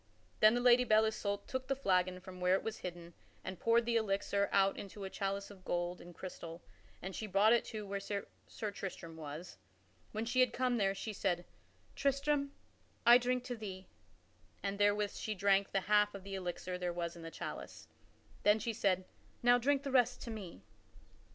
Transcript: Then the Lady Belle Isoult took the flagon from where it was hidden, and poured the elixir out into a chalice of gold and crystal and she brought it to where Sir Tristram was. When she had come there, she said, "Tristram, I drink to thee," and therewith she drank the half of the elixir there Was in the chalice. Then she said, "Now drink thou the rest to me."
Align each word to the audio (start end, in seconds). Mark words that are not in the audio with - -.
Then 0.39 0.55
the 0.55 0.61
Lady 0.61 0.83
Belle 0.83 1.05
Isoult 1.05 1.47
took 1.47 1.67
the 1.67 1.75
flagon 1.75 2.19
from 2.19 2.41
where 2.41 2.55
it 2.55 2.63
was 2.63 2.79
hidden, 2.79 3.13
and 3.43 3.59
poured 3.59 3.85
the 3.85 3.97
elixir 3.97 4.49
out 4.51 4.75
into 4.75 5.03
a 5.03 5.11
chalice 5.11 5.51
of 5.51 5.63
gold 5.63 6.01
and 6.01 6.15
crystal 6.15 6.63
and 7.03 7.15
she 7.15 7.27
brought 7.27 7.53
it 7.53 7.63
to 7.65 7.85
where 7.85 7.99
Sir 7.99 8.25
Tristram 8.71 9.15
was. 9.15 9.59
When 10.11 10.25
she 10.25 10.39
had 10.39 10.53
come 10.53 10.77
there, 10.77 10.95
she 10.95 11.13
said, 11.13 11.45
"Tristram, 11.95 12.51
I 13.05 13.19
drink 13.19 13.43
to 13.43 13.55
thee," 13.55 13.89
and 14.63 14.79
therewith 14.79 15.13
she 15.13 15.35
drank 15.35 15.71
the 15.71 15.81
half 15.81 16.15
of 16.15 16.23
the 16.23 16.33
elixir 16.33 16.79
there 16.79 16.91
Was 16.91 17.15
in 17.15 17.21
the 17.21 17.29
chalice. 17.29 17.87
Then 18.41 18.57
she 18.57 18.73
said, 18.73 19.05
"Now 19.43 19.59
drink 19.59 19.83
thou 19.83 19.91
the 19.91 19.93
rest 19.93 20.19
to 20.23 20.31
me." 20.31 20.63